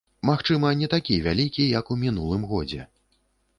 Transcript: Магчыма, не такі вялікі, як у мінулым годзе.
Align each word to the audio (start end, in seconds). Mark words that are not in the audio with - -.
Магчыма, 0.29 0.71
не 0.79 0.87
такі 0.93 1.17
вялікі, 1.27 1.69
як 1.77 1.93
у 1.95 2.01
мінулым 2.07 2.49
годзе. 2.55 2.91